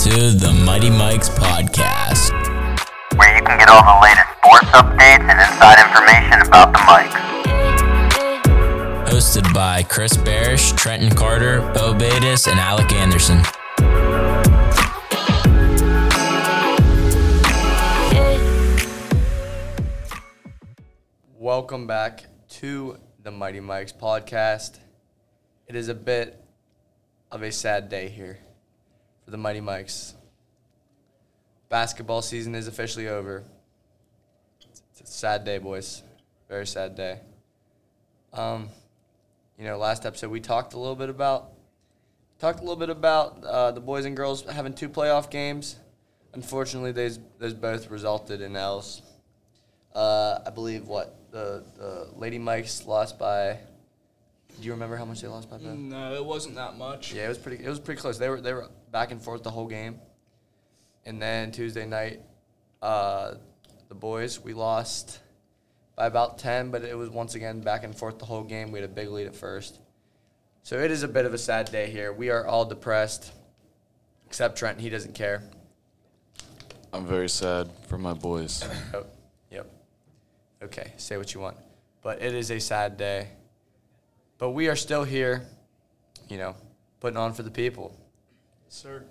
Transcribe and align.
Welcome 0.00 0.18
to 0.18 0.32
the 0.32 0.52
Mighty 0.64 0.88
Mikes 0.88 1.28
podcast. 1.28 2.30
where 3.18 3.36
you 3.36 3.42
can 3.42 3.58
get 3.58 3.68
all 3.68 3.82
the 3.82 4.00
latest 4.02 4.28
sports 4.38 4.66
updates 4.68 5.28
and 5.28 5.38
inside 5.38 5.78
information 5.78 6.40
about 6.46 6.72
the 6.72 6.78
Mikes. 6.86 7.20
Hosted 9.12 9.52
by 9.52 9.82
Chris 9.82 10.16
Barish, 10.16 10.74
Trenton 10.74 11.14
Carter, 11.14 11.60
Beau 11.74 11.92
Batis, 11.92 12.50
and 12.50 12.58
Alec 12.58 12.90
Anderson. 12.92 13.42
Welcome 21.36 21.86
back 21.86 22.24
to 22.48 22.96
the 23.22 23.30
Mighty 23.30 23.60
Mikes 23.60 23.92
podcast. 23.92 24.78
It 25.66 25.76
is 25.76 25.88
a 25.88 25.94
bit 25.94 26.42
of 27.30 27.42
a 27.42 27.52
sad 27.52 27.90
day 27.90 28.08
here 28.08 28.38
for 29.30 29.36
the 29.36 29.38
Mighty 29.38 29.60
Mikes. 29.60 30.14
Basketball 31.68 32.20
season 32.20 32.56
is 32.56 32.66
officially 32.66 33.06
over. 33.06 33.44
It's 34.90 35.00
a 35.00 35.06
sad 35.06 35.44
day, 35.44 35.58
boys. 35.58 36.02
Very 36.48 36.66
sad 36.66 36.96
day. 36.96 37.20
Um, 38.32 38.70
you 39.56 39.64
know, 39.66 39.78
last 39.78 40.04
episode 40.04 40.32
we 40.32 40.40
talked 40.40 40.74
a 40.74 40.78
little 40.80 40.96
bit 40.96 41.10
about 41.10 41.50
talked 42.40 42.58
a 42.58 42.62
little 42.62 42.74
bit 42.74 42.90
about 42.90 43.44
uh, 43.44 43.70
the 43.70 43.80
boys 43.80 44.04
and 44.04 44.16
girls 44.16 44.42
having 44.42 44.74
two 44.74 44.88
playoff 44.88 45.30
games. 45.30 45.76
Unfortunately, 46.34 46.90
those 46.90 47.20
those 47.38 47.54
both 47.54 47.88
resulted 47.88 48.40
in 48.40 48.56
L's. 48.56 49.00
Uh, 49.94 50.40
I 50.44 50.50
believe 50.50 50.88
what 50.88 51.14
the 51.30 51.62
the 51.78 52.08
Lady 52.16 52.38
Mikes 52.38 52.84
lost 52.84 53.16
by. 53.16 53.58
Do 54.60 54.66
you 54.66 54.72
remember 54.72 54.96
how 54.96 55.04
much 55.04 55.20
they 55.20 55.28
lost 55.28 55.48
by? 55.48 55.58
Beth? 55.58 55.76
No, 55.76 56.14
it 56.14 56.24
wasn't 56.24 56.56
that 56.56 56.76
much. 56.76 57.12
Yeah, 57.12 57.26
it 57.26 57.28
was 57.28 57.38
pretty. 57.38 57.64
It 57.64 57.68
was 57.68 57.78
pretty 57.78 58.00
close. 58.00 58.18
They 58.18 58.28
were 58.28 58.40
they 58.40 58.52
were 58.52 58.68
back 58.90 59.12
and 59.12 59.22
forth 59.22 59.42
the 59.42 59.50
whole 59.50 59.66
game, 59.66 59.98
and 61.04 61.20
then 61.20 61.52
Tuesday 61.52 61.86
night, 61.86 62.20
uh, 62.82 63.34
the 63.88 63.94
boys 63.94 64.40
we 64.40 64.52
lost 64.52 65.20
by 65.96 66.06
about 66.06 66.38
ten, 66.38 66.70
but 66.70 66.82
it 66.84 66.96
was 66.96 67.10
once 67.10 67.34
again 67.34 67.60
back 67.60 67.84
and 67.84 67.96
forth 67.96 68.18
the 68.18 68.24
whole 68.26 68.44
game. 68.44 68.72
We 68.72 68.80
had 68.80 68.88
a 68.88 68.92
big 68.92 69.08
lead 69.08 69.26
at 69.26 69.34
first, 69.34 69.78
so 70.62 70.78
it 70.78 70.90
is 70.90 71.02
a 71.02 71.08
bit 71.08 71.24
of 71.24 71.34
a 71.34 71.38
sad 71.38 71.70
day 71.70 71.90
here. 71.90 72.12
We 72.12 72.30
are 72.30 72.46
all 72.46 72.64
depressed, 72.64 73.32
except 74.26 74.58
Trent. 74.58 74.80
He 74.80 74.90
doesn't 74.90 75.14
care. 75.14 75.42
I'm 76.92 77.06
very 77.06 77.28
sad 77.28 77.70
for 77.88 77.98
my 77.98 78.14
boys. 78.14 78.64
Oh, 78.94 79.06
yep. 79.50 79.70
Okay, 80.62 80.92
say 80.96 81.16
what 81.16 81.32
you 81.32 81.40
want. 81.40 81.56
But 82.02 82.22
it 82.22 82.34
is 82.34 82.50
a 82.50 82.58
sad 82.58 82.96
day. 82.96 83.28
But 84.38 84.50
we 84.50 84.68
are 84.68 84.76
still 84.76 85.04
here, 85.04 85.46
you 86.28 86.38
know, 86.38 86.56
putting 86.98 87.16
on 87.16 87.34
for 87.34 87.42
the 87.42 87.50
people. 87.50 87.96
Sir. 88.72 89.02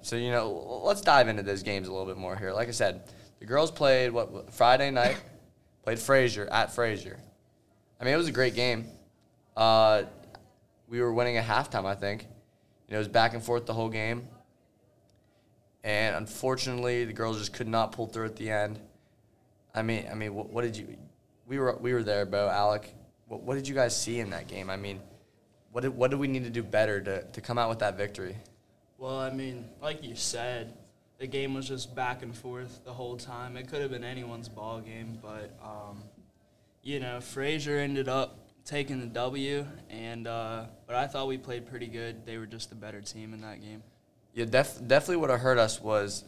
So, 0.00 0.14
you 0.14 0.30
know, 0.30 0.80
let's 0.84 1.00
dive 1.00 1.26
into 1.26 1.42
those 1.42 1.64
games 1.64 1.88
a 1.88 1.90
little 1.90 2.06
bit 2.06 2.16
more 2.16 2.36
here. 2.36 2.52
Like 2.52 2.68
I 2.68 2.70
said, 2.70 3.02
the 3.40 3.46
girls 3.46 3.72
played 3.72 4.12
what 4.12 4.54
Friday 4.54 4.92
night, 4.92 5.20
played 5.82 5.98
Frazier 5.98 6.46
at 6.46 6.72
Frazier. 6.72 7.18
I 8.00 8.04
mean, 8.04 8.14
it 8.14 8.16
was 8.16 8.28
a 8.28 8.32
great 8.32 8.54
game. 8.54 8.86
Uh, 9.56 10.04
we 10.88 11.00
were 11.00 11.12
winning 11.12 11.36
at 11.36 11.44
halftime, 11.44 11.84
I 11.84 11.96
think. 11.96 12.22
You 12.86 12.92
know, 12.92 12.98
it 12.98 13.00
was 13.00 13.08
back 13.08 13.34
and 13.34 13.42
forth 13.42 13.66
the 13.66 13.74
whole 13.74 13.88
game. 13.88 14.28
And 15.82 16.14
unfortunately, 16.14 17.04
the 17.04 17.12
girls 17.12 17.38
just 17.38 17.52
could 17.52 17.68
not 17.68 17.90
pull 17.90 18.06
through 18.06 18.26
at 18.26 18.36
the 18.36 18.48
end. 18.48 18.78
I 19.74 19.82
mean, 19.82 20.06
I 20.08 20.14
mean, 20.14 20.32
what, 20.32 20.48
what 20.48 20.62
did 20.62 20.76
you? 20.76 20.96
We 21.48 21.58
were 21.58 21.76
we 21.80 21.92
were 21.92 22.04
there, 22.04 22.24
Beau, 22.24 22.48
Alec. 22.48 22.94
What, 23.26 23.42
what 23.42 23.56
did 23.56 23.66
you 23.66 23.74
guys 23.74 24.00
see 24.00 24.20
in 24.20 24.30
that 24.30 24.46
game? 24.46 24.70
I 24.70 24.76
mean, 24.76 25.00
what 25.72 25.80
did 25.80 25.88
what 25.88 26.12
did 26.12 26.20
we 26.20 26.28
need 26.28 26.44
to 26.44 26.50
do 26.50 26.62
better 26.62 27.00
to, 27.00 27.24
to 27.24 27.40
come 27.40 27.58
out 27.58 27.68
with 27.68 27.80
that 27.80 27.96
victory? 27.96 28.36
Well, 28.98 29.16
I 29.16 29.30
mean, 29.30 29.64
like 29.80 30.02
you 30.02 30.16
said, 30.16 30.74
the 31.18 31.26
game 31.28 31.54
was 31.54 31.68
just 31.68 31.94
back 31.94 32.22
and 32.22 32.36
forth 32.36 32.84
the 32.84 32.92
whole 32.92 33.16
time. 33.16 33.56
It 33.56 33.68
could 33.68 33.80
have 33.80 33.92
been 33.92 34.04
anyone's 34.04 34.48
ball 34.48 34.80
game, 34.80 35.18
but 35.22 35.56
um, 35.62 36.02
you 36.82 36.98
know, 36.98 37.20
Frazier 37.20 37.78
ended 37.78 38.08
up 38.08 38.48
taking 38.64 39.00
the 39.00 39.06
W, 39.06 39.64
and 39.88 40.26
uh, 40.26 40.64
but 40.86 40.96
I 40.96 41.06
thought 41.06 41.28
we 41.28 41.38
played 41.38 41.66
pretty 41.66 41.86
good. 41.86 42.26
They 42.26 42.38
were 42.38 42.46
just 42.46 42.70
the 42.70 42.74
better 42.74 43.00
team 43.00 43.34
in 43.34 43.40
that 43.42 43.62
game. 43.62 43.84
Yeah, 44.34 44.46
def- 44.46 44.80
definitely 44.86 45.16
what 45.16 45.30
hurt 45.30 45.58
us 45.58 45.80
was 45.80 46.24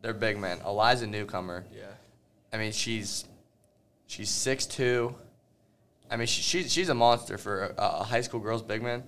their 0.00 0.14
big 0.14 0.38
man, 0.38 0.60
Eliza 0.64 1.06
Newcomer. 1.06 1.64
Yeah. 1.74 1.84
I 2.52 2.56
mean, 2.56 2.72
she's 2.72 3.26
she's 4.06 4.30
six 4.30 4.64
two. 4.64 5.14
I 6.10 6.16
mean, 6.16 6.26
she, 6.26 6.40
she's 6.40 6.72
she's 6.72 6.88
a 6.88 6.94
monster 6.94 7.36
for 7.36 7.66
a, 7.66 7.74
a 7.76 8.04
high 8.04 8.22
school 8.22 8.40
girls 8.40 8.62
big 8.62 8.82
man. 8.82 9.02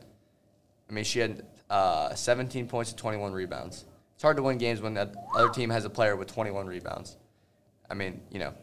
I 0.88 0.92
mean, 0.92 1.04
she 1.04 1.18
had 1.18 1.44
uh, 1.70 2.14
17 2.14 2.68
points 2.68 2.90
and 2.90 2.98
21 2.98 3.32
rebounds. 3.32 3.84
It's 4.14 4.22
hard 4.22 4.36
to 4.36 4.42
win 4.42 4.58
games 4.58 4.80
when 4.80 4.94
the 4.94 5.12
other 5.34 5.50
team 5.50 5.70
has 5.70 5.84
a 5.84 5.90
player 5.90 6.16
with 6.16 6.32
21 6.32 6.66
rebounds. 6.66 7.16
I 7.90 7.94
mean, 7.94 8.20
you 8.30 8.38
know, 8.38 8.54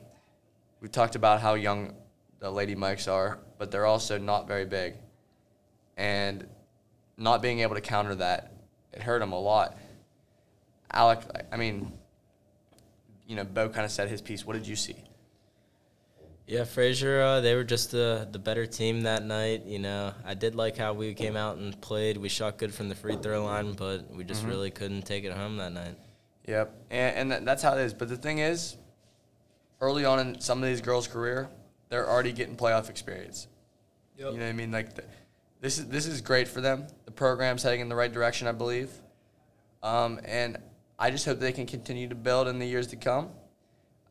we 0.81 0.89
talked 0.89 1.15
about 1.15 1.41
how 1.41 1.53
young 1.53 1.93
the 2.39 2.49
Lady 2.49 2.75
Mikes 2.75 3.07
are, 3.07 3.39
but 3.57 3.71
they're 3.71 3.85
also 3.85 4.17
not 4.17 4.47
very 4.47 4.65
big, 4.65 4.95
and 5.95 6.47
not 7.17 7.41
being 7.41 7.59
able 7.59 7.75
to 7.75 7.81
counter 7.81 8.15
that, 8.15 8.51
it 8.91 9.01
hurt 9.01 9.19
them 9.19 9.31
a 9.31 9.39
lot. 9.39 9.77
Alec, 10.91 11.19
I 11.51 11.57
mean, 11.57 11.91
you 13.27 13.35
know, 13.35 13.43
Beau 13.43 13.69
kind 13.69 13.85
of 13.85 13.91
said 13.91 14.09
his 14.09 14.21
piece. 14.21 14.45
What 14.45 14.53
did 14.53 14.67
you 14.67 14.75
see? 14.75 14.95
Yeah, 16.45 16.65
Frazier, 16.65 17.21
uh, 17.21 17.41
they 17.41 17.55
were 17.55 17.63
just 17.63 17.91
the 17.91 18.27
the 18.29 18.39
better 18.39 18.65
team 18.65 19.01
that 19.01 19.23
night. 19.23 19.65
You 19.65 19.79
know, 19.79 20.13
I 20.25 20.33
did 20.33 20.55
like 20.55 20.75
how 20.75 20.93
we 20.93 21.13
came 21.13 21.37
out 21.37 21.57
and 21.57 21.79
played. 21.79 22.17
We 22.17 22.27
shot 22.27 22.57
good 22.57 22.73
from 22.73 22.89
the 22.89 22.95
free 22.95 23.15
throw 23.15 23.45
line, 23.45 23.73
but 23.73 24.13
we 24.13 24.25
just 24.25 24.45
really 24.45 24.69
couldn't 24.69 25.03
take 25.03 25.23
it 25.23 25.31
home 25.31 25.57
that 25.57 25.71
night. 25.71 25.95
Yep, 26.47 26.75
and, 26.91 27.15
and 27.15 27.31
that, 27.31 27.45
that's 27.45 27.63
how 27.63 27.77
it 27.77 27.81
is. 27.81 27.93
But 27.93 28.09
the 28.09 28.17
thing 28.17 28.39
is, 28.39 28.75
early 29.79 30.03
on 30.03 30.19
in 30.19 30.41
some 30.41 30.61
of 30.61 30.67
these 30.67 30.81
girls' 30.81 31.07
career, 31.07 31.49
they're 31.87 32.09
already 32.09 32.33
getting 32.33 32.57
playoff 32.57 32.89
experience. 32.89 33.47
You 34.17 34.25
know 34.25 34.31
what 34.31 34.41
I 34.49 34.53
mean? 34.53 34.71
Like, 34.71 34.95
the, 34.95 35.03
this 35.61 35.79
is 35.79 35.87
this 35.87 36.05
is 36.05 36.19
great 36.19 36.49
for 36.49 36.59
them. 36.59 36.87
The 37.05 37.11
program's 37.11 37.63
heading 37.63 37.79
in 37.79 37.87
the 37.87 37.95
right 37.95 38.11
direction, 38.11 38.49
I 38.49 38.51
believe. 38.51 38.91
Um, 39.81 40.19
and 40.25 40.57
I 40.99 41.09
just 41.09 41.25
hope 41.25 41.39
they 41.39 41.53
can 41.53 41.65
continue 41.65 42.09
to 42.09 42.15
build 42.15 42.49
in 42.49 42.59
the 42.59 42.65
years 42.65 42.87
to 42.87 42.97
come. 42.97 43.29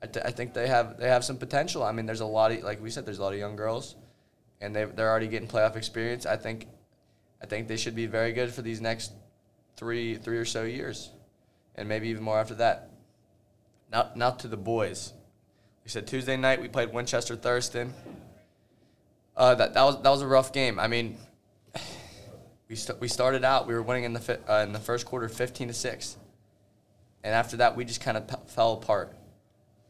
I, 0.02 0.06
th- 0.06 0.24
I 0.26 0.30
think 0.32 0.52
they 0.52 0.66
have 0.66 0.98
they 0.98 1.08
have 1.08 1.24
some 1.24 1.36
potential. 1.36 1.82
I 1.84 1.92
mean, 1.92 2.06
there's 2.06 2.20
a 2.20 2.26
lot 2.26 2.50
of 2.50 2.62
like 2.64 2.82
we 2.82 2.90
said, 2.90 3.06
there's 3.06 3.18
a 3.18 3.22
lot 3.22 3.32
of 3.32 3.38
young 3.38 3.54
girls, 3.54 3.94
and 4.60 4.74
they 4.74 4.84
they're 4.84 5.08
already 5.08 5.28
getting 5.28 5.48
playoff 5.48 5.76
experience. 5.76 6.26
I 6.26 6.36
think, 6.36 6.66
I 7.40 7.46
think 7.46 7.68
they 7.68 7.76
should 7.76 7.94
be 7.94 8.06
very 8.06 8.32
good 8.32 8.52
for 8.52 8.62
these 8.62 8.80
next 8.80 9.12
three 9.76 10.16
three 10.16 10.38
or 10.38 10.44
so 10.44 10.64
years, 10.64 11.10
and 11.76 11.88
maybe 11.88 12.08
even 12.08 12.24
more 12.24 12.38
after 12.38 12.56
that. 12.56 12.90
Now 13.92 14.10
now 14.16 14.30
to 14.30 14.48
the 14.48 14.56
boys. 14.56 15.12
We 15.84 15.90
said 15.90 16.06
Tuesday 16.06 16.36
night 16.36 16.60
we 16.60 16.69
played 16.69 16.92
Winchester 16.92 17.36
Thurston. 17.36 17.94
Uh, 19.36 19.54
that 19.54 19.74
that 19.74 19.82
was 19.84 20.02
that 20.02 20.10
was 20.10 20.22
a 20.22 20.26
rough 20.26 20.52
game. 20.52 20.80
I 20.80 20.88
mean, 20.88 21.16
we 22.69 22.74
st- 22.74 23.00
we 23.00 23.06
started 23.06 23.44
out 23.44 23.69
we 23.69 23.74
were 23.74 23.82
winning 23.82 24.04
in 24.04 24.14
the 24.14 24.20
fi- 24.20 24.38
uh, 24.48 24.64
in 24.64 24.72
the 24.72 24.80
first 24.80 25.06
quarter 25.06 25.28
fifteen 25.28 25.69
to 25.69 25.74
six, 25.74 26.16
and 27.22 27.32
after 27.32 27.58
that 27.58 27.76
we 27.76 27.84
just 27.84 28.00
kind 28.00 28.16
of 28.16 28.50
fell 28.50 28.74
apart. 28.74 29.16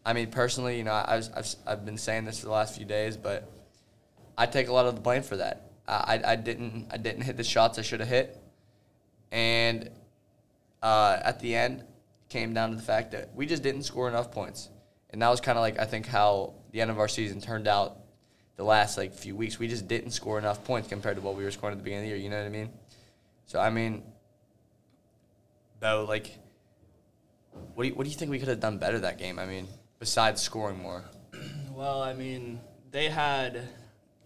I 0.05 0.13
mean, 0.13 0.31
personally, 0.31 0.79
you 0.79 0.85
know, 0.85 0.93
I 0.93 1.17
was, 1.17 1.31
I've 1.35 1.55
I've 1.67 1.85
been 1.85 1.99
saying 1.99 2.25
this 2.25 2.41
for 2.41 2.47
the 2.47 2.53
last 2.53 2.77
few 2.77 2.85
days, 2.85 3.17
but 3.17 3.51
I 4.37 4.47
take 4.47 4.69
a 4.69 4.73
lot 4.73 4.87
of 4.87 4.95
the 4.95 5.01
blame 5.01 5.23
for 5.23 5.37
that. 5.37 5.71
I 5.87 5.93
I, 5.93 6.33
I 6.33 6.37
didn't 6.37 6.89
I 6.91 6.97
didn't 6.97 7.23
hit 7.23 7.37
the 7.37 7.45
shots 7.45 7.79
I 7.79 7.83
should 7.83 8.01
have 8.01 8.09
hit, 8.09 8.37
and 9.31 9.91
uh, 10.83 11.19
at 11.23 11.41
the 11.41 11.55
end 11.55 11.85
came 12.29 12.55
down 12.55 12.71
to 12.71 12.77
the 12.77 12.83
fact 12.83 13.13
that 13.13 13.35
we 13.35 13.47
just 13.47 13.63
didn't 13.63 13.83
score 13.83 14.09
enough 14.09 14.33
points, 14.33 14.71
and 15.11 15.23
that 15.23 15.29
was 15.29 15.41
kind 15.41 15.57
of 15.57 15.63
like 15.63 15.79
I 15.79 15.85
think 15.85 16.07
how 16.07 16.55
the 16.73 16.81
end 16.81 16.91
of 16.91 16.99
our 16.99 17.09
season 17.09 17.41
turned 17.41 17.69
out. 17.69 17.99
The 18.57 18.65
last 18.65 18.99
like 18.99 19.15
few 19.15 19.35
weeks, 19.35 19.59
we 19.59 19.67
just 19.67 19.89
didn't 19.89 20.11
score 20.11 20.39
enough 20.39 20.63
points 20.63 20.87
compared 20.87 21.17
to 21.17 21.23
what 21.23 21.37
we 21.37 21.43
were 21.43 21.51
scoring 21.51 21.73
at 21.73 21.79
the 21.79 21.85
beginning 21.85 22.05
of 22.05 22.11
the 22.11 22.17
year. 22.17 22.23
You 22.23 22.29
know 22.29 22.39
what 22.39 22.47
I 22.47 22.51
mean? 22.51 22.71
So 23.47 23.59
I 23.59 23.71
mean, 23.71 24.03
though, 25.81 26.05
like, 26.07 26.39
what 27.75 27.85
do 27.85 27.89
you, 27.89 27.95
what 27.95 28.05
do 28.05 28.11
you 28.11 28.17
think 28.17 28.31
we 28.31 28.39
could 28.39 28.49
have 28.49 28.61
done 28.61 28.77
better 28.77 28.99
that 29.01 29.19
game? 29.19 29.39
I 29.39 29.47
mean, 29.47 29.67
besides 30.03 30.43
scoring 30.43 30.83
more. 30.83 31.05
Well, 31.73 32.03
I 32.03 32.13
mean, 32.13 32.61
they 32.91 33.09
had 33.09 33.67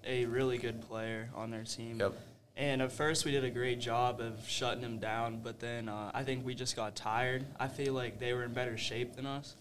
a 0.05 0.25
really 0.25 0.59
good 0.59 0.83
player 0.89 1.31
on 1.35 1.51
their 1.51 1.63
team. 1.63 2.01
Yep. 2.01 2.13
And 2.57 2.83
at 2.83 2.91
first, 2.91 3.25
we 3.25 3.31
did 3.31 3.45
a 3.45 3.51
great 3.51 3.79
job 3.79 4.21
of 4.21 4.47
shutting 4.49 4.83
him 4.83 4.99
down, 4.99 5.41
but 5.45 5.61
then 5.61 5.89
uh, 5.89 6.11
I 6.13 6.25
think 6.25 6.45
we 6.45 6.57
just 6.57 6.75
got 6.75 6.97
tired. 6.97 7.45
I 7.61 7.69
feel 7.69 7.95
like 7.95 8.19
they 8.19 8.33
were 8.33 8.43
in 8.43 8.53
better 8.53 8.77
shape 8.77 9.15
than 9.15 9.27
us, 9.27 9.55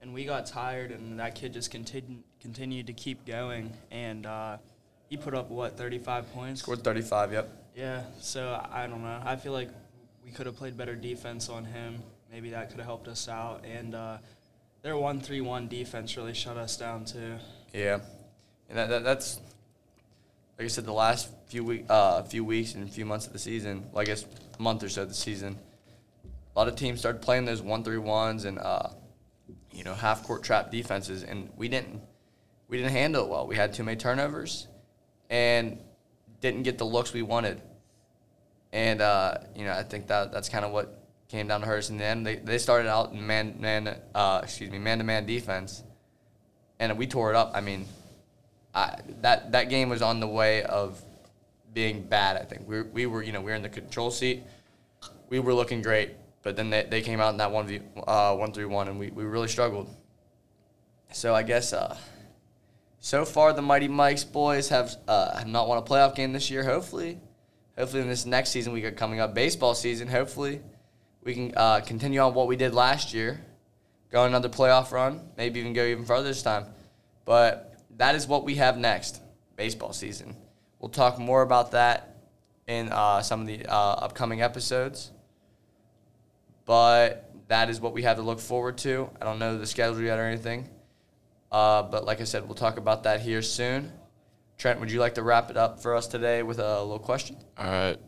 and 0.00 0.14
we 0.14 0.24
got 0.24 0.46
tired, 0.46 0.92
and 0.92 1.20
that 1.20 1.34
kid 1.34 1.52
just 1.52 1.70
continued 1.70 2.22
continued 2.40 2.86
to 2.86 2.94
keep 2.94 3.26
going, 3.26 3.70
and 3.90 4.24
uh, 4.24 4.56
he 5.10 5.18
put 5.18 5.34
up 5.34 5.50
what 5.50 5.76
35 5.76 6.32
points. 6.32 6.62
Scored 6.62 6.82
35. 6.82 7.32
Yep. 7.32 7.64
Yeah. 7.76 8.02
So 8.18 8.58
I 8.72 8.84
I 8.84 8.86
don't 8.86 9.02
know. 9.02 9.20
I 9.24 9.36
feel 9.36 9.52
like 9.52 9.68
we 10.24 10.30
could 10.30 10.46
have 10.46 10.56
played 10.56 10.76
better 10.76 10.96
defense 10.96 11.50
on 11.50 11.66
him. 11.66 12.02
Maybe 12.32 12.50
that 12.50 12.70
could 12.70 12.78
have 12.78 12.86
helped 12.86 13.08
us 13.08 13.28
out, 13.28 13.62
and 13.64 13.94
uh, 13.94 14.18
their 14.86 14.96
one-three-one 14.96 15.66
defense 15.66 16.16
really 16.16 16.32
shut 16.32 16.56
us 16.56 16.76
down 16.76 17.04
too. 17.04 17.34
Yeah, 17.74 17.98
and 18.68 18.78
that, 18.78 18.88
that, 18.88 19.02
that's 19.02 19.40
like 20.56 20.66
I 20.66 20.68
said, 20.68 20.84
the 20.84 20.92
last 20.92 21.28
few 21.48 21.64
week, 21.64 21.86
uh, 21.88 22.22
few 22.22 22.44
weeks 22.44 22.76
and 22.76 22.88
a 22.88 22.92
few 22.92 23.04
months 23.04 23.26
of 23.26 23.32
the 23.32 23.38
season. 23.40 23.84
Well, 23.90 24.02
I 24.02 24.04
guess 24.04 24.24
a 24.56 24.62
month 24.62 24.84
or 24.84 24.88
so 24.88 25.02
of 25.02 25.08
the 25.08 25.14
season. 25.14 25.58
a 26.24 26.58
lot 26.58 26.68
of 26.68 26.76
teams 26.76 27.00
started 27.00 27.20
playing 27.20 27.46
those 27.46 27.60
one 27.60 27.82
three 27.82 27.98
ones 27.98 28.44
and 28.44 28.60
uh, 28.60 28.90
you 29.72 29.82
know 29.82 29.92
half 29.92 30.22
court 30.22 30.44
trap 30.44 30.70
defenses, 30.70 31.24
and 31.24 31.50
we 31.56 31.68
didn't 31.68 32.00
we 32.68 32.76
didn't 32.76 32.92
handle 32.92 33.24
it 33.24 33.28
well. 33.28 33.48
We 33.48 33.56
had 33.56 33.74
too 33.74 33.82
many 33.82 33.96
turnovers, 33.96 34.68
and 35.28 35.80
didn't 36.40 36.62
get 36.62 36.78
the 36.78 36.86
looks 36.86 37.12
we 37.12 37.22
wanted. 37.22 37.60
And 38.72 39.00
uh, 39.00 39.38
you 39.56 39.64
know, 39.64 39.72
I 39.72 39.82
think 39.82 40.06
that 40.06 40.30
that's 40.30 40.48
kind 40.48 40.64
of 40.64 40.70
what 40.70 40.95
came 41.28 41.48
down 41.48 41.60
to 41.60 41.66
hurt 41.66 41.78
us 41.78 41.90
in 41.90 41.98
the 41.98 42.04
end. 42.04 42.26
They, 42.26 42.36
they 42.36 42.58
started 42.58 42.88
out 42.88 43.12
in 43.12 43.26
man 43.26 43.56
man 43.58 43.96
uh, 44.14 44.40
excuse 44.42 44.70
me 44.70 44.78
man 44.78 44.98
to 44.98 45.04
man 45.04 45.26
defense, 45.26 45.82
and 46.78 46.96
we 46.96 47.06
tore 47.06 47.30
it 47.30 47.36
up. 47.36 47.52
I 47.54 47.60
mean, 47.60 47.86
I, 48.74 48.98
that 49.22 49.52
that 49.52 49.68
game 49.68 49.88
was 49.88 50.02
on 50.02 50.20
the 50.20 50.28
way 50.28 50.62
of 50.62 51.00
being 51.72 52.02
bad. 52.02 52.36
I 52.36 52.44
think 52.44 52.68
we 52.68 52.82
we 52.82 53.06
were 53.06 53.22
you 53.22 53.32
know 53.32 53.40
we 53.40 53.50
were 53.50 53.56
in 53.56 53.62
the 53.62 53.68
control 53.68 54.10
seat. 54.10 54.42
We 55.28 55.40
were 55.40 55.54
looking 55.54 55.82
great, 55.82 56.12
but 56.42 56.56
then 56.56 56.70
they, 56.70 56.84
they 56.84 57.02
came 57.02 57.20
out 57.20 57.30
in 57.30 57.38
that 57.38 57.50
one 57.50 57.66
v 57.66 57.80
uh, 58.06 58.36
one 58.36 58.52
three 58.52 58.64
one, 58.64 58.88
and 58.88 58.98
we, 58.98 59.10
we 59.10 59.24
really 59.24 59.48
struggled. 59.48 59.88
So 61.12 61.34
I 61.34 61.42
guess 61.42 61.72
uh, 61.72 61.96
so 63.00 63.24
far 63.24 63.52
the 63.52 63.62
Mighty 63.62 63.88
Mikes 63.88 64.24
boys 64.24 64.68
have 64.68 64.94
uh, 65.08 65.42
not 65.46 65.68
won 65.68 65.78
a 65.78 65.82
playoff 65.82 66.14
game 66.14 66.32
this 66.32 66.50
year. 66.50 66.62
Hopefully, 66.62 67.18
hopefully 67.76 68.02
in 68.02 68.08
this 68.08 68.26
next 68.26 68.50
season 68.50 68.72
we 68.72 68.80
got 68.80 68.96
coming 68.96 69.20
up 69.20 69.34
baseball 69.34 69.74
season. 69.74 70.08
Hopefully, 70.08 70.60
we 71.26 71.34
can 71.34 71.52
uh, 71.56 71.80
continue 71.80 72.20
on 72.20 72.34
what 72.34 72.46
we 72.46 72.54
did 72.54 72.72
last 72.72 73.12
year, 73.12 73.44
go 74.12 74.24
another 74.24 74.48
playoff 74.48 74.92
run, 74.92 75.28
maybe 75.36 75.58
even 75.58 75.72
go 75.72 75.84
even 75.84 76.04
further 76.04 76.28
this 76.28 76.40
time. 76.40 76.66
But 77.24 77.74
that 77.96 78.14
is 78.14 78.28
what 78.28 78.44
we 78.44 78.54
have 78.54 78.78
next, 78.78 79.20
baseball 79.56 79.92
season. 79.92 80.36
We'll 80.78 80.90
talk 80.90 81.18
more 81.18 81.42
about 81.42 81.72
that 81.72 82.16
in 82.68 82.90
uh, 82.90 83.22
some 83.22 83.40
of 83.40 83.48
the 83.48 83.66
uh, 83.66 83.74
upcoming 83.74 84.40
episodes. 84.40 85.10
But 86.64 87.28
that 87.48 87.70
is 87.70 87.80
what 87.80 87.92
we 87.92 88.02
have 88.02 88.18
to 88.18 88.22
look 88.22 88.38
forward 88.38 88.78
to. 88.78 89.10
I 89.20 89.24
don't 89.24 89.40
know 89.40 89.58
the 89.58 89.66
schedule 89.66 90.02
yet 90.02 90.20
or 90.20 90.24
anything. 90.24 90.68
Uh, 91.50 91.82
but 91.82 92.04
like 92.04 92.20
I 92.20 92.24
said, 92.24 92.44
we'll 92.44 92.54
talk 92.54 92.78
about 92.78 93.02
that 93.02 93.20
here 93.20 93.42
soon. 93.42 93.90
Trent, 94.58 94.78
would 94.78 94.92
you 94.92 95.00
like 95.00 95.16
to 95.16 95.24
wrap 95.24 95.50
it 95.50 95.56
up 95.56 95.82
for 95.82 95.96
us 95.96 96.06
today 96.06 96.44
with 96.44 96.60
a 96.60 96.80
little 96.82 97.00
question? 97.00 97.36
All 97.58 97.66
right. 97.66 97.98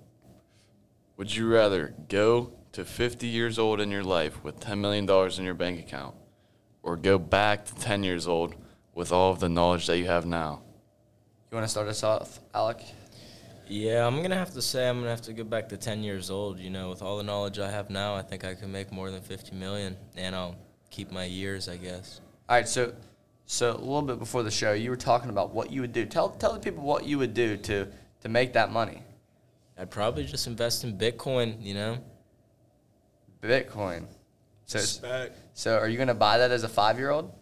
Would 1.17 1.35
you 1.35 1.53
rather 1.53 1.95
go 2.09 2.53
to 2.79 2.85
50 2.85 3.27
years 3.27 3.59
old 3.59 3.81
in 3.81 3.91
your 3.91 4.05
life 4.05 4.45
with 4.45 4.61
$10 4.61 4.79
million 4.79 5.05
in 5.37 5.45
your 5.45 5.55
bank 5.55 5.81
account 5.81 6.15
or 6.85 6.97
go 6.97 7.19
back 7.19 7.65
to 7.65 7.75
10 7.75 8.05
years 8.05 8.29
old 8.29 8.55
with 8.95 9.11
all 9.11 9.33
of 9.33 9.41
the 9.41 9.49
knowledge 9.49 9.89
that 9.89 9.99
you 9.99 10.07
have 10.07 10.25
now? 10.25 10.63
You 11.51 11.57
want 11.57 11.65
to 11.65 11.69
start 11.69 11.89
us 11.89 12.05
off, 12.05 12.39
Alec? 12.55 12.85
Yeah, 13.67 14.07
I'm 14.07 14.23
gonna 14.23 14.37
have 14.37 14.53
to 14.53 14.63
say 14.63 14.89
I'm 14.89 14.99
gonna 15.01 15.11
have 15.11 15.23
to 15.23 15.33
go 15.33 15.43
back 15.43 15.69
to 15.71 15.77
10 15.77 16.05
years 16.05 16.31
old. 16.31 16.61
You 16.61 16.71
know, 16.71 16.89
with 16.89 17.03
all 17.03 17.17
the 17.17 17.25
knowledge 17.25 17.59
I 17.59 17.69
have 17.69 17.91
now, 17.91 18.15
I 18.15 18.23
think 18.23 18.45
I 18.45 18.55
can 18.55 18.71
make 18.71 18.93
more 18.93 19.11
than 19.11 19.23
50 19.23 19.57
million, 19.57 19.97
and 20.17 20.37
I'll 20.37 20.55
keep 20.89 21.11
my 21.11 21.25
years, 21.25 21.69
I 21.69 21.79
guess. 21.79 22.21
All 22.49 22.57
right, 22.57 22.69
so 22.69 22.95
so 23.47 23.73
a 23.73 23.77
little 23.77 24.03
bit 24.03 24.21
before 24.21 24.45
the 24.45 24.53
show, 24.53 24.73
you 24.73 24.91
were 24.91 24.97
talking 24.97 25.31
about 25.31 25.53
what 25.53 25.73
you 25.73 25.81
would 25.81 25.93
do. 25.93 26.07
Tell 26.07 26.31
tell 26.31 26.53
the 26.53 26.61
people 26.61 26.85
what 26.85 27.05
you 27.05 27.19
would 27.19 27.35
do 27.35 27.57
to 27.57 27.89
to 28.21 28.29
make 28.29 28.53
that 28.53 28.71
money. 28.71 29.03
I'd 29.77 29.91
probably 29.91 30.25
just 30.25 30.47
invest 30.47 30.85
in 30.85 30.97
Bitcoin. 30.97 31.61
You 31.61 31.75
know, 31.75 31.99
Bitcoin. 33.43 34.07
So 34.67 34.79
Respect. 34.79 35.37
so 35.55 35.79
are 35.79 35.89
you 35.89 35.97
gonna 35.99 36.15
buy 36.15 36.39
that 36.39 36.51
as 36.51 36.63
a 36.65 36.69
five 36.69 36.99
year 36.99 37.11
old 37.11 37.33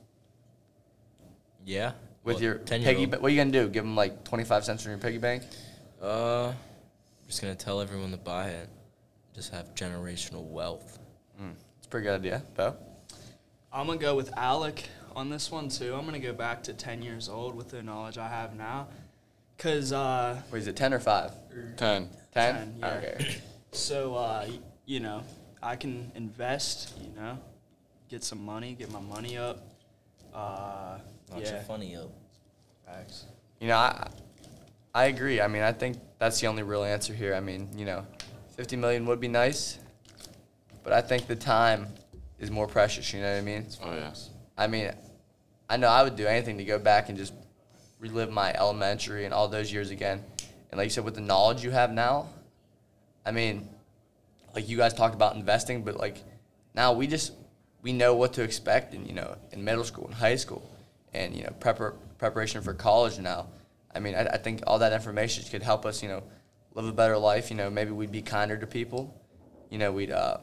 yeah. 1.64 1.92
with 2.22 2.36
Well, 2.36 2.42
your 2.42 2.54
10 2.58 2.82
piggy? 2.84 3.00
year 3.00 3.08
ba- 3.08 3.18
What 3.20 3.28
are 3.28 3.34
you 3.34 3.40
gonna 3.40 3.50
do? 3.50 3.68
Give 3.68 3.82
them 3.84 3.96
like 3.96 4.24
twenty 4.24 4.44
five 4.44 4.64
cents 4.64 4.82
from 4.82 4.90
your 4.92 4.98
piggy 5.00 5.18
bank? 5.18 5.42
Uh, 6.00 6.52
just 7.26 7.40
gonna 7.42 7.54
tell 7.54 7.80
everyone 7.80 8.10
to 8.12 8.16
buy 8.16 8.48
it. 8.50 8.68
Just 9.34 9.52
have 9.52 9.74
generational 9.74 10.44
wealth. 10.44 10.98
It's 11.78 11.86
a 11.86 11.90
pretty 11.90 12.04
good 12.06 12.14
idea, 12.20 12.42
Beau. 12.56 12.76
I'm 13.72 13.86
gonna 13.86 13.98
go 13.98 14.14
with 14.14 14.32
Alec 14.36 14.88
on 15.14 15.28
this 15.30 15.50
one 15.50 15.68
too. 15.68 15.94
I'm 15.94 16.04
gonna 16.04 16.18
go 16.18 16.32
back 16.32 16.62
to 16.64 16.72
10 16.74 17.02
years 17.02 17.28
old 17.28 17.54
with 17.54 17.70
the 17.70 17.82
knowledge 17.82 18.18
I 18.18 18.28
have 18.28 18.54
now, 18.56 18.88
cause 19.58 19.92
uh, 19.92 20.40
Wait, 20.52 20.60
is 20.60 20.66
it 20.68 20.76
ten 20.76 20.94
or 20.94 21.00
five? 21.00 21.32
10. 21.76 22.08
Ten. 22.32 22.54
10, 22.54 22.76
yeah. 22.78 22.86
Okay. 22.98 23.36
so 23.72 24.14
uh, 24.14 24.46
you 24.86 25.00
know 25.00 25.22
I 25.62 25.76
can 25.76 26.12
invest. 26.14 26.98
You 27.00 27.20
know, 27.20 27.38
get 28.08 28.24
some 28.24 28.44
money, 28.44 28.74
get 28.74 28.90
my 28.90 29.00
money 29.00 29.36
up. 29.36 29.66
Uh, 30.34 30.98
Not 31.30 31.40
yeah. 31.40 31.52
your 31.52 31.60
funny 31.62 31.96
up. 31.96 32.10
Facts. 32.84 33.24
You 33.60 33.68
know, 33.68 33.76
I 33.76 34.08
I 34.94 35.06
agree. 35.06 35.40
I 35.40 35.48
mean, 35.48 35.62
I 35.62 35.72
think 35.72 35.98
that's 36.18 36.40
the 36.40 36.46
only 36.46 36.62
real 36.62 36.82
answer 36.82 37.12
here. 37.12 37.34
I 37.34 37.40
mean, 37.40 37.68
you 37.76 37.84
know, 37.84 38.06
50 38.56 38.76
million 38.76 39.04
would 39.06 39.20
be 39.20 39.28
nice, 39.28 39.78
but 40.82 40.92
I 40.92 41.02
think 41.02 41.26
the 41.26 41.36
time 41.36 41.88
is 42.38 42.50
more 42.50 42.66
precious, 42.66 43.12
you 43.12 43.20
know 43.20 43.30
what 43.30 43.38
I 43.38 43.42
mean? 43.42 43.66
Oh, 43.82 43.92
yes. 43.94 44.30
I 44.56 44.66
mean, 44.66 44.90
I 45.68 45.76
know 45.76 45.88
I 45.88 46.02
would 46.02 46.16
do 46.16 46.26
anything 46.26 46.56
to 46.58 46.64
go 46.64 46.78
back 46.78 47.08
and 47.08 47.18
just 47.18 47.34
relive 47.98 48.30
my 48.30 48.54
elementary 48.54 49.24
and 49.24 49.34
all 49.34 49.48
those 49.48 49.72
years 49.72 49.90
again. 49.90 50.22
And 50.70 50.78
like 50.78 50.86
you 50.86 50.90
said, 50.90 51.04
with 51.04 51.14
the 51.14 51.20
knowledge 51.20 51.62
you 51.64 51.70
have 51.70 51.92
now, 51.92 52.28
I 53.24 53.32
mean, 53.32 53.68
like 54.56 54.68
you 54.68 54.76
guys 54.78 54.94
talked 54.94 55.14
about 55.14 55.36
investing, 55.36 55.82
but 55.82 55.96
like 55.96 56.16
now 56.74 56.94
we 56.94 57.06
just 57.06 57.32
we 57.82 57.92
know 57.92 58.14
what 58.14 58.32
to 58.32 58.42
expect 58.42 58.94
in 58.94 59.06
you 59.06 59.12
know 59.12 59.36
in 59.52 59.62
middle 59.62 59.84
school 59.84 60.06
and 60.06 60.14
high 60.14 60.34
school, 60.34 60.68
and 61.12 61.36
you 61.36 61.44
know 61.44 61.54
prepar- 61.60 61.94
preparation 62.18 62.62
for 62.62 62.74
college 62.74 63.18
now. 63.18 63.46
I 63.94 64.00
mean, 64.00 64.14
I, 64.14 64.24
I 64.26 64.38
think 64.38 64.62
all 64.66 64.78
that 64.80 64.92
information 64.92 65.44
could 65.50 65.62
help 65.62 65.86
us, 65.86 66.02
you 66.02 66.08
know, 66.08 66.22
live 66.74 66.86
a 66.86 66.92
better 66.92 67.16
life. 67.16 67.50
You 67.50 67.56
know, 67.56 67.70
maybe 67.70 67.90
we'd 67.90 68.10
be 68.10 68.22
kinder 68.22 68.56
to 68.56 68.66
people. 68.66 69.14
You 69.70 69.78
know, 69.78 69.92
we'd 69.92 70.10
uh, 70.10 70.38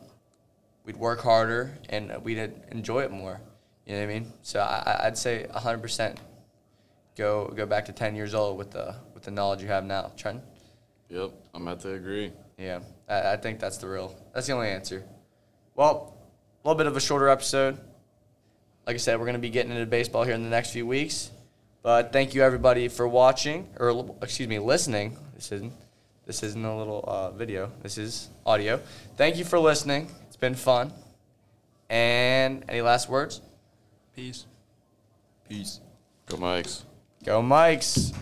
we'd 0.85 0.97
work 0.97 1.19
harder 1.21 1.77
and 1.89 2.13
we'd 2.23 2.37
enjoy 2.71 3.01
it 3.01 3.11
more. 3.11 3.41
You 3.85 3.93
know 3.93 3.99
what 3.99 4.09
I 4.09 4.13
mean? 4.13 4.33
So 4.43 4.59
I, 4.61 5.01
I'd 5.05 5.17
say 5.17 5.45
100% 5.53 6.17
go 7.17 7.47
go 7.47 7.65
back 7.65 7.85
to 7.85 7.91
10 7.91 8.15
years 8.15 8.33
old 8.33 8.57
with 8.57 8.71
the 8.71 8.95
with 9.13 9.23
the 9.23 9.31
knowledge 9.31 9.61
you 9.61 9.67
have 9.69 9.85
now. 9.85 10.11
Trent? 10.15 10.41
Yep, 11.09 11.31
I'm 11.53 11.63
about 11.63 11.81
to 11.81 11.93
agree. 11.93 12.31
Yeah, 12.63 12.79
I, 13.09 13.33
I 13.33 13.37
think 13.37 13.59
that's 13.59 13.77
the 13.77 13.89
real. 13.89 14.15
That's 14.33 14.47
the 14.47 14.53
only 14.53 14.69
answer. 14.69 15.03
Well, 15.75 16.15
a 16.63 16.67
little 16.67 16.77
bit 16.77 16.87
of 16.87 16.95
a 16.95 17.01
shorter 17.01 17.27
episode. 17.27 17.77
Like 18.87 18.93
I 18.93 18.97
said, 18.97 19.19
we're 19.19 19.25
going 19.25 19.33
to 19.33 19.39
be 19.39 19.49
getting 19.49 19.73
into 19.73 19.85
baseball 19.85 20.23
here 20.23 20.33
in 20.33 20.43
the 20.43 20.49
next 20.49 20.71
few 20.71 20.87
weeks. 20.87 21.29
But 21.81 22.13
thank 22.13 22.33
you 22.33 22.41
everybody 22.41 22.87
for 22.87 23.05
watching, 23.05 23.67
or 23.77 24.15
excuse 24.21 24.47
me, 24.47 24.59
listening. 24.59 25.17
This 25.35 25.51
isn't 25.51 25.73
this 26.25 26.41
isn't 26.41 26.63
a 26.63 26.77
little 26.77 27.03
uh, 27.05 27.31
video. 27.31 27.69
This 27.81 27.97
is 27.97 28.29
audio. 28.45 28.79
Thank 29.17 29.35
you 29.35 29.43
for 29.43 29.59
listening. 29.59 30.09
It's 30.27 30.37
been 30.37 30.55
fun. 30.55 30.93
And 31.89 32.63
any 32.69 32.81
last 32.81 33.09
words? 33.09 33.41
Peace. 34.15 34.45
Peace. 35.49 35.81
Go 36.27 36.37
Mikes. 36.37 36.85
Go 37.25 37.41
Mikes. 37.41 38.13